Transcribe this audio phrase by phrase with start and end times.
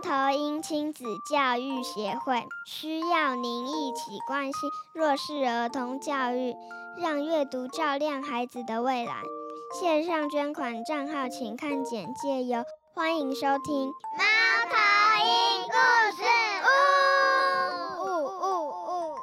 [0.00, 6.54] 猫头鹰亲子教育协会需要您一起关心弱势儿童教育，
[7.02, 9.22] 让阅读照亮孩子的未来。
[9.78, 12.64] 线上捐款账号请看简介哟。
[12.94, 14.24] 欢迎收听猫
[14.70, 14.74] 头
[15.26, 15.76] 鹰故
[16.16, 16.22] 事
[16.64, 16.68] 屋。
[18.06, 18.08] 呜
[18.40, 19.14] 呜呜！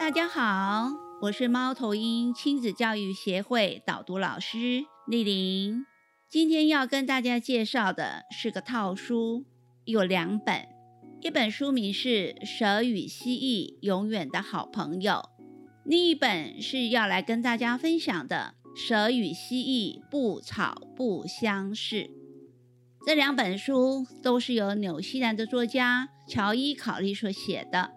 [0.00, 0.88] 大家好，
[1.22, 5.86] 我是猫头鹰亲子教育协会导读老师丽玲。
[6.28, 9.46] 今天要跟大家介绍的是个套书，
[9.86, 10.66] 有两本。
[11.22, 15.12] 一本书名是《蛇与蜥蜴永远的好朋友》，
[15.86, 22.04] 另一本是要来跟大家分享的《蛇与蜥蜴不吵不相识》。
[23.06, 27.95] 这两本书都是由纽西兰的作家乔伊·考利所写的。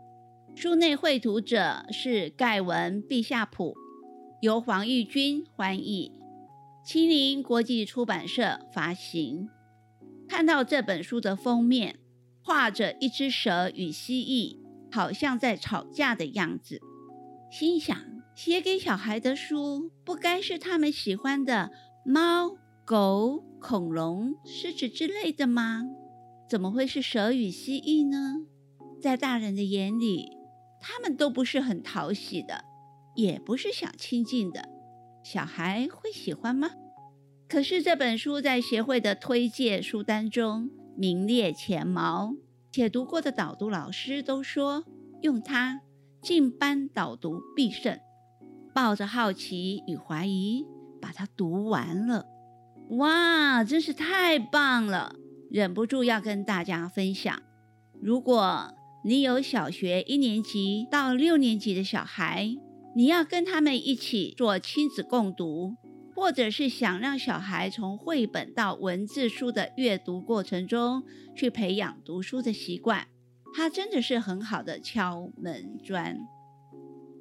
[0.61, 3.77] 书内绘图者是盖文·毕夏普，
[4.41, 6.11] 由黄玉君翻译，
[6.83, 9.47] 青林国际出版社发行。
[10.27, 11.97] 看到这本书的封面。
[12.41, 14.57] 画着一只蛇与蜥蜴，
[14.91, 16.81] 好像在吵架的样子。
[17.49, 17.97] 心想，
[18.35, 21.71] 写给小孩的书不该是他们喜欢的
[22.05, 25.85] 猫、狗、恐龙、狮子之类的吗？
[26.49, 28.45] 怎么会是蛇与蜥蜴呢？
[29.01, 30.38] 在大人的眼里，
[30.79, 32.63] 他们都不是很讨喜的，
[33.15, 34.69] 也不是想亲近的。
[35.23, 36.69] 小孩会喜欢吗？
[37.47, 40.69] 可是这本书在协会的推荐书单中。
[40.95, 42.33] 名列前茅，
[42.73, 44.83] 且读过的导读老师都说
[45.21, 45.79] 用它
[46.21, 47.97] 进班导读必胜。
[48.73, 50.65] 抱着好奇与怀疑，
[51.01, 52.25] 把它读完了。
[52.97, 55.15] 哇，真是太棒了！
[55.49, 57.41] 忍不住要跟大家分享。
[58.01, 62.55] 如果你有小学一年级到六年级的小孩，
[62.95, 65.75] 你要跟他们一起做亲子共读。
[66.15, 71.01] 或者是想让小孩从绘本到文字书的阅读过程中
[71.33, 73.07] 去培养读书的习惯，
[73.55, 76.19] 它真的是很好的敲门砖。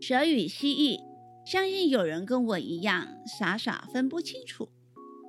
[0.01, 0.99] 蛇与蜥蜴，
[1.47, 3.07] 相信有人跟我一样
[3.39, 4.69] 傻傻分不清楚，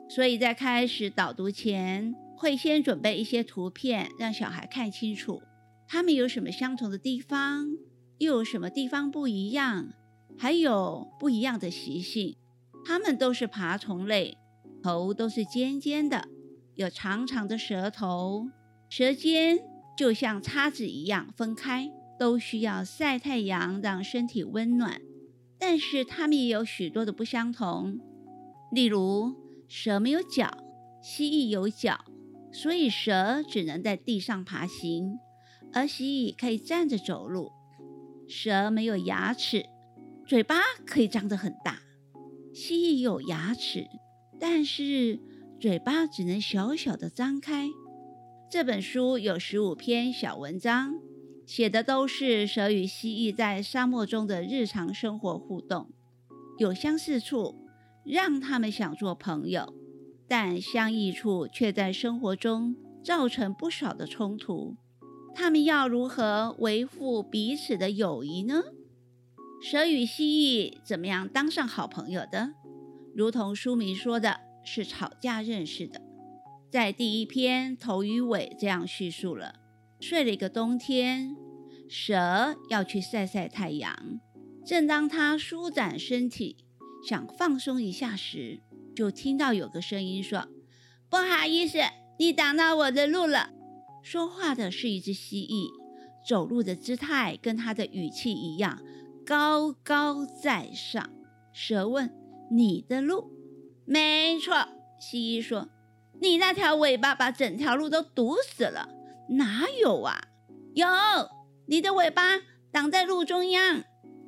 [0.10, 5.44] 所以在开始导读前，会先准备一些图片让小孩看清楚，
[5.92, 7.76] 它们有什么相同的地方，
[8.20, 9.90] 又有什么地方不一样，
[10.38, 12.36] 还有不一样的习性。
[12.86, 14.38] 它们都是爬虫类，
[14.84, 16.28] 头都是尖尖的，
[16.76, 18.48] 有长长的舌头，
[18.88, 19.58] 舌尖
[19.98, 25.02] 就像叉子一样分开，都需要晒太阳让身体温暖。
[25.58, 28.00] 但是它们也有许多的不相同，
[28.72, 29.34] 例如
[29.68, 30.50] 蛇没有脚，
[31.02, 32.06] 蜥蜴有脚，
[32.52, 35.18] 所以蛇只能在地上爬行，
[35.74, 37.52] 而蜥蜴可以站着走路。
[38.28, 39.66] 蛇没有牙齿，
[40.28, 41.80] 嘴巴可以张得很大。
[42.54, 43.88] 蜥蜴有牙齿，
[44.40, 45.20] 但是
[45.60, 47.70] 嘴巴只能小小的张开。
[48.52, 50.96] 这本书有十五篇小文章，
[51.46, 55.92] 写的都是蛇与蜥蜴在沙漠中的日常生活互动，
[56.58, 57.56] 有相似处，
[58.04, 59.74] 让他们想做朋友，
[60.28, 64.76] 但相异处却在生活中造成不少的冲突。
[65.40, 68.62] 他们要如何维护彼此的友谊呢？
[69.62, 72.52] 蛇与蜥蜴怎么样当上好朋友的？
[73.16, 76.02] 如同书名说的，是吵架认识的。
[76.70, 79.56] 在第一篇头与尾这样叙述了：
[80.02, 81.38] 睡了一个冬天，
[81.88, 84.20] 蛇要去晒晒太阳。
[84.66, 86.58] 正当它舒展身体，
[87.08, 88.60] 想放松一下时，
[88.94, 90.50] 就听到有个声音说
[91.10, 91.78] ：“不好意思，
[92.20, 93.52] 你挡到我的路了。”
[94.12, 95.70] 说话的是一只蜥蜴，
[96.28, 98.82] 走路的姿态跟它的语气一样。
[99.24, 101.08] 高高在上，
[101.54, 102.12] 蛇问
[102.50, 103.32] ：“你的路
[103.86, 104.68] ？”“没错。”
[105.00, 105.70] 蜥蜴说
[106.20, 108.90] ：“你那条尾巴把整条路都堵死了。
[109.38, 110.20] ”“哪有啊
[110.74, 110.88] ？”“有，
[111.68, 112.40] 你的尾巴
[112.72, 113.84] 挡在路中央。”“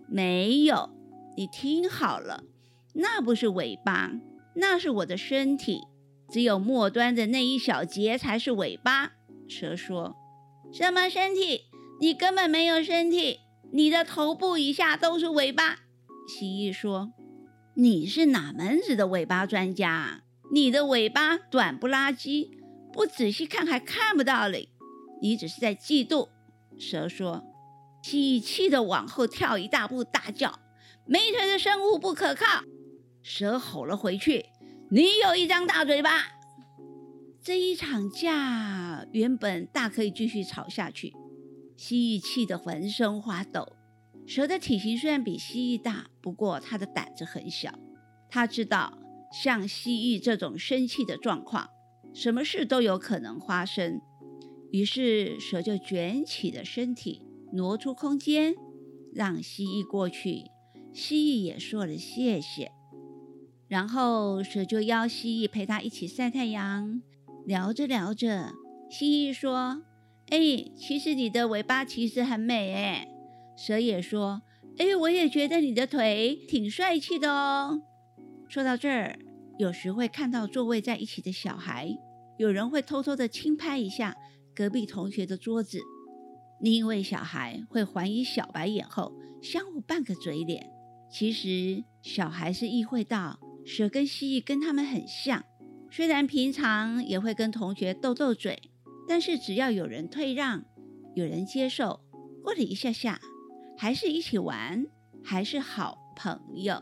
[0.07, 0.91] 没有。
[1.35, 2.43] ”“你听好了，
[2.93, 4.11] 那不是尾巴，
[4.57, 5.81] 那是我的身体。
[6.29, 9.13] 只有末端的那一小节才是尾巴。”
[9.51, 10.15] 蛇说
[10.71, 11.63] ：“什么身体？
[11.99, 13.41] 你根本没有身体。”
[13.73, 15.79] 你的头部以下都是尾巴，
[16.27, 17.11] 蜥蜴说
[17.75, 20.23] ：“你是哪门子的尾巴专家？
[20.53, 22.51] 你的尾巴短不拉几，
[22.91, 24.69] 不仔细看还看不到嘞。
[25.21, 26.29] 你只是在嫉妒。”
[26.79, 27.43] 蛇说。
[28.03, 30.59] 蜥蜴气得往后跳一大步，大叫
[31.05, 32.63] ：“没腿的生物不可靠！”
[33.21, 34.47] 蛇吼了回去
[34.89, 36.09] ：“你有一张大嘴巴！”
[37.43, 41.11] 这一场架原本大可以继续吵下去。
[41.75, 43.67] 蜥蜴气得浑身发抖。
[44.27, 47.73] 蛇的体型虽然比蜥蜴大，不过它的胆子很小。
[48.29, 48.95] 它知道
[49.33, 51.67] 像蜥蜴这种生气的状况，
[52.13, 53.99] 什么事都有可能发生。
[54.71, 57.23] 于是蛇就卷起了身体，
[57.53, 58.53] 挪出空间，
[59.11, 60.43] 让蜥蜴过去。
[60.93, 62.71] 蜥蜴也说了谢谢。
[63.67, 67.01] 然后蛇就邀蜥蜴陪它一起晒太阳。
[67.45, 68.53] 聊着聊着，
[68.89, 69.83] 蜥蜴说
[70.29, 70.39] ：“哎，
[70.77, 73.07] 其实你的尾巴其实很美哎。”
[73.57, 74.41] 蛇也说
[74.77, 77.81] ：“哎，我也觉得你的腿挺帅气的哦。”
[78.47, 79.17] 说到这儿，
[79.57, 81.97] 有时会看到座位在一起的小孩，
[82.37, 84.15] 有人会偷偷的轻拍一下
[84.55, 85.79] 隔壁同学的桌子，
[86.59, 90.69] 另一位小孩会还以小白眼后，相互扮个嘴脸。
[91.09, 95.43] 其实小孩是意会到蛇跟蜥蜴跟他们很像，
[95.93, 98.71] 虽然平常也会跟同学斗斗嘴，
[99.09, 100.63] 但是只要有人退让，
[101.15, 101.99] 有人接受，
[102.41, 103.19] 过了一下下，
[103.77, 104.87] 还是一起玩，
[105.21, 106.81] 还是好朋友。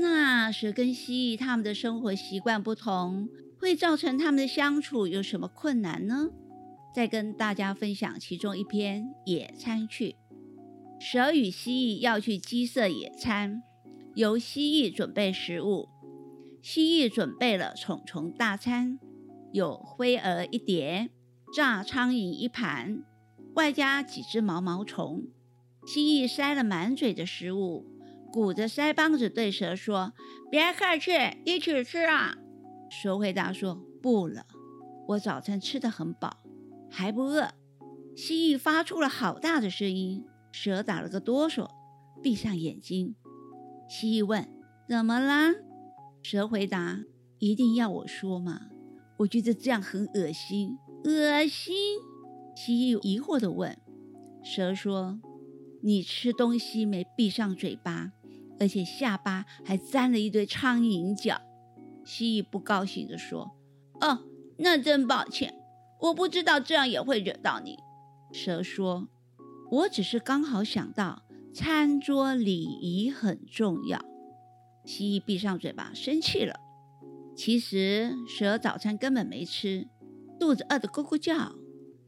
[0.00, 3.28] 那蛇跟蜥蜴他们的生活习惯不同，
[3.60, 6.30] 会造成他们的相处有什么困难呢？
[6.92, 10.16] 再跟大家分享其中一篇野餐去。
[10.98, 13.62] 蛇与蜥蜴要去鸡舍野餐，
[14.14, 15.88] 由蜥蜴准备食物。
[16.62, 19.00] 蜥蜴准备了虫虫大餐，
[19.52, 21.10] 有灰蛾一碟，
[21.52, 23.02] 炸苍蝇一盘，
[23.56, 25.24] 外加几只毛毛虫。
[25.84, 27.88] 蜥蜴塞了满嘴的食物。
[28.32, 30.14] 鼓着腮帮子对蛇说
[30.50, 31.10] ：“别客气，
[31.44, 32.34] 一起吃啊！”
[32.88, 34.46] 蛇回答说：“不了，
[35.08, 36.38] 我早餐吃得很饱，
[36.88, 37.48] 还不饿。”
[38.16, 41.68] 蜥蜴发出了好大的声音，蛇打了个哆嗦，
[42.22, 43.16] 闭上眼睛。
[43.86, 44.48] 蜥蜴问
[44.88, 45.52] ：“怎么啦？”
[46.22, 47.04] 蛇回答
[47.38, 48.68] ：“一定要我说吗？
[49.18, 51.74] 我觉得这样很恶心，恶心。”
[52.54, 53.76] 蜥蜴疑惑地问
[54.44, 55.20] ：“蛇说，
[55.82, 58.12] 你吃东西没闭上嘴巴？”
[58.60, 61.40] 而且下巴还沾了一堆苍蝇脚，
[62.04, 63.50] 蜥蜴不高兴地说
[64.00, 64.20] ：“哦，
[64.58, 65.52] 那真抱歉，
[66.00, 67.76] 我不知道这样也会惹到你。”
[68.32, 69.08] 蛇说
[69.72, 74.00] ：“我只是刚好想到餐桌礼仪很重要。”
[74.84, 76.54] 蜥蜴闭上嘴巴，生气了。
[77.36, 79.88] 其实蛇早餐根本没吃，
[80.38, 81.52] 肚子饿得咕咕叫。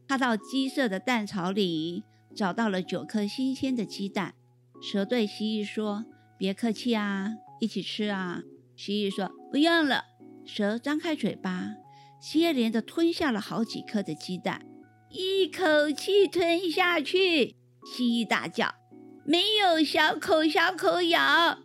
[0.07, 2.03] 它到鸡舍的蛋巢里
[2.35, 4.35] 找到了九颗新鲜的鸡蛋。
[4.81, 6.05] 蛇对蜥蜴说。
[6.37, 7.31] 别客气啊，
[7.61, 8.43] 一起吃啊！
[8.75, 10.03] 蜥蜴说：“不用了。”
[10.45, 11.75] 蛇张开嘴巴，
[12.21, 14.65] 接连的吞下了好几颗的鸡蛋，
[15.09, 17.55] 一口气吞下去。
[17.85, 18.75] 蜥蜴大叫
[19.23, 21.59] ：“没有小口小口咬，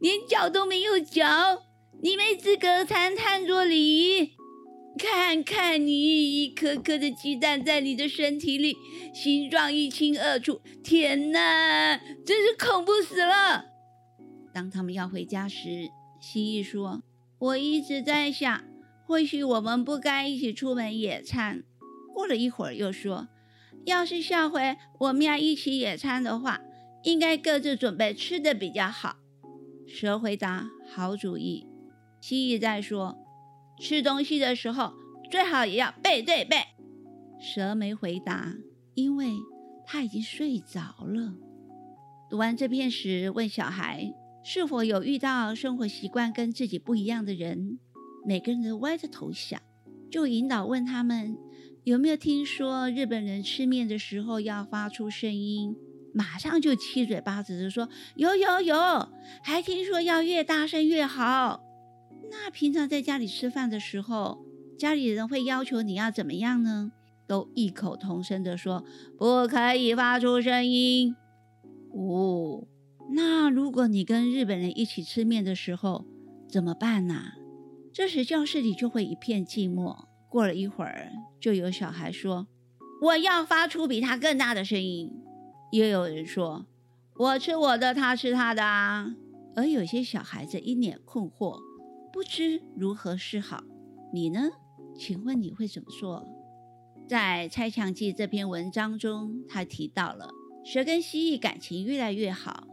[0.00, 1.62] 连嚼都没有嚼，
[2.02, 4.32] 你没资格谈餐桌礼。
[4.98, 8.76] 看看你，一颗颗的鸡蛋在你的身体里，
[9.14, 10.60] 形状一清二楚。
[10.82, 13.66] 天哪，真是恐怖死了！”
[14.52, 17.02] 当他们要回家时，蜥蜴说
[17.38, 18.64] ：“我一直在想，
[19.06, 21.62] 或许我们不该一起出门野餐。”
[22.12, 23.28] 过了一会儿，又说
[23.86, 26.60] ：“要是下回我们要一起野餐的话，
[27.04, 29.16] 应该各自准备吃的比较好。”
[29.92, 31.66] 蛇回答：“好主意。”
[32.22, 33.18] 蜥蜴在说
[33.80, 34.94] ：“吃东西的时候
[35.30, 36.56] 最好也要背对背。”
[37.40, 38.54] 蛇没回答，
[38.94, 39.32] 因为
[39.84, 41.34] 他已经睡着了。
[42.30, 44.14] 读完这篇时，问小孩。
[44.42, 47.78] 是否有遇到生活习惯跟自己不一样的人？
[48.26, 49.60] 每个人都歪着头想，
[50.10, 51.36] 就引导问他们
[51.84, 55.76] 有没有听说日本人吃面的时候要发出声音，
[56.12, 58.76] 马上就七嘴八舌的说有有有，
[59.42, 61.62] 还听说要越大声越好。
[62.30, 64.44] 那平常在家里吃饭的时候，
[64.78, 66.92] 家里人会要求你要怎么样呢？
[67.26, 68.84] 都异口同声的说
[69.16, 71.14] 不可以发出声音。
[71.92, 72.64] 哦。
[73.12, 76.06] 那如果你跟日本人一起吃面的时候
[76.48, 77.32] 怎么办呢？
[77.92, 80.04] 这时教室里就会一片寂寞。
[80.28, 82.46] 过了一会儿，就有小孩说
[83.02, 85.10] ：“我要发出比他更大的声音。”
[85.70, 86.66] 也有人说
[87.16, 89.14] ：“我吃我的，他吃他的。”啊。
[89.56, 91.60] 而有些小孩子一脸困惑，
[92.12, 93.62] 不知如何是好。
[94.12, 94.50] 你呢？
[94.96, 96.26] 请问你会怎么做？
[97.08, 100.30] 在《拆墙记》这篇文章中，他提到了
[100.64, 102.68] 蛇跟蜥蜴感情越来越好。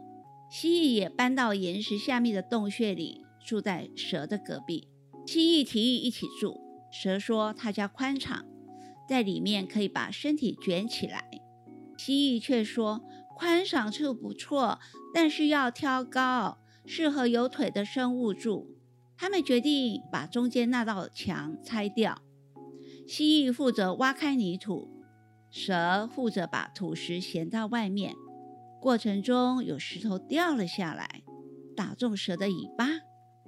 [0.50, 4.88] 蜥蜴也搬到岩石下面的洞穴里，住在蛇的隔壁。
[5.26, 8.44] 蜥蜴提议一起住，蛇说他家宽敞，
[9.08, 11.37] 在里面可以把身体卷起来。
[11.98, 13.02] 蜥蜴却说
[13.36, 14.78] 宽敞处不错，
[15.12, 18.78] 但是要挑高，适合有腿的生物住。
[19.16, 22.22] 他们决定把中间那道墙拆掉。
[23.06, 24.88] 蜥蜴负责挖开泥土，
[25.50, 28.14] 蛇负责把土石衔到外面。
[28.80, 31.24] 过程中有石头掉了下来，
[31.76, 32.86] 打中蛇的尾巴，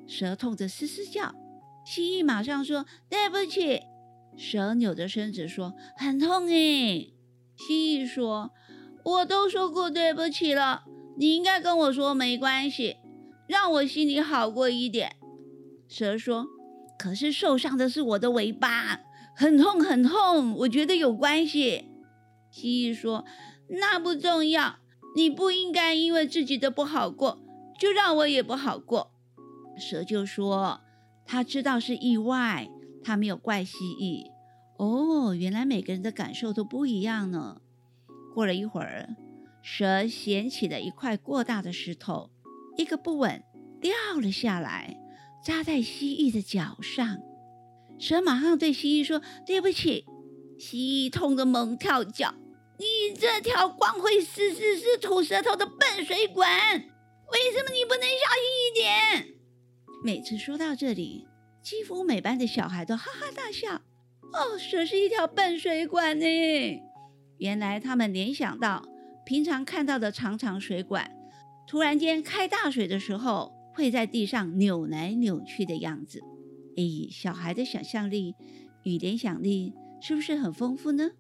[0.09, 1.35] 蛇痛得嘶嘶叫，
[1.87, 3.80] 蜥蜴马上说对不起。
[4.37, 7.14] 蛇扭着身子说很痛诶。
[7.67, 8.50] 蜥蜴说
[9.05, 10.85] 我都说过对不起了，
[11.19, 12.97] 你应该跟我说没关系，
[13.47, 15.17] 让我心里好过一点。
[15.88, 16.47] 蛇说
[16.99, 19.00] 可是受伤的是我的尾巴，
[19.37, 21.87] 很痛很痛，我觉得有关系。
[22.50, 23.25] 蜥蜴说
[23.69, 24.76] 那不重要，
[25.14, 27.43] 你不应该因为自己的不好过，
[27.79, 29.12] 就让我也不好过。
[29.79, 30.81] 蛇就说
[31.25, 32.69] ：“他知道是意外，
[33.02, 34.25] 他没有怪蜥蜴。
[34.81, 37.61] 哦，原来每个人的感受都不一样呢。”
[38.35, 39.15] 过了一会儿，
[39.63, 42.31] 蛇捡起了一块过大的石头，
[42.79, 43.43] 一个不稳
[43.79, 44.97] 掉了下来，
[45.45, 47.19] 扎在蜥蜴的脚上。
[47.99, 50.07] 蛇马上对蜥蜴说：“对不起。”
[50.59, 52.35] 蜥蜴痛得猛跳脚
[52.81, 59.35] ：“你这条光会嘶嘶嘶吐舌头的笨水管，为什么你不能小心一点？”
[60.03, 61.27] 每次说到这里，
[61.63, 63.83] 几乎每班的小孩都哈哈大笑。
[64.33, 66.27] 哦，蛇是一条笨水管呢。
[67.39, 68.87] 原来他们联想到
[69.25, 71.11] 平常看到的长长水管，
[71.67, 76.21] 突然间开大水的时候会在地上扭来扭去的样子。
[76.77, 78.35] 哎，小孩的想象力
[78.85, 81.11] 与联想力是不是很丰富呢？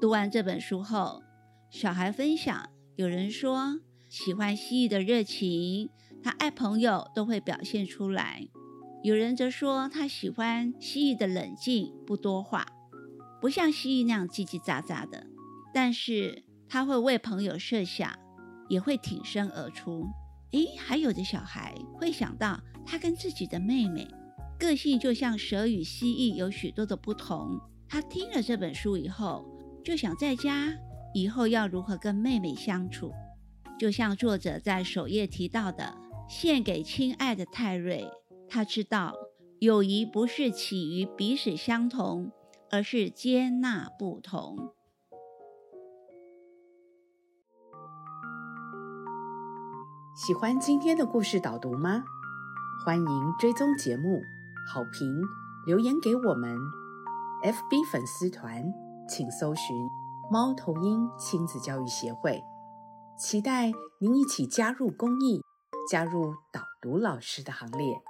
[0.00, 1.22] 读完这本书后，
[1.70, 5.90] 小孩分享，有人说喜欢蜥蜴的热情。
[6.22, 8.48] 他爱朋友都会表现出来。
[9.02, 12.66] 有人则说他喜欢蜥蜴的冷静，不多话，
[13.40, 15.26] 不像蜥蜴那样叽叽喳喳的。
[15.72, 18.12] 但是他会为朋友设想，
[18.68, 20.04] 也会挺身而出。
[20.50, 24.08] 诶，还有的小孩会想到他跟自己的妹妹
[24.58, 27.60] 个性就像蛇与蜥蜴有许多的不同。
[27.88, 29.46] 他听了这本书以后，
[29.84, 30.72] 就想在家
[31.14, 33.12] 以后要如何跟妹妹相处，
[33.78, 35.94] 就像作者在首页提到的。
[36.28, 38.06] 献给亲爱的泰瑞，
[38.50, 39.14] 他知道
[39.60, 42.32] 友谊不是起于彼此相同，
[42.70, 44.74] 而是接纳不同。
[50.16, 52.04] 喜欢今天的故事导读吗？
[52.84, 54.20] 欢迎追踪节目，
[54.72, 55.22] 好评
[55.66, 56.56] 留言给我们。
[57.42, 58.64] FB 粉丝团
[59.08, 59.76] 请搜寻
[60.32, 62.42] “猫头鹰亲子教育协会”，
[63.18, 65.42] 期待您一起加入公益。
[65.90, 68.02] 加入导读老师的行列。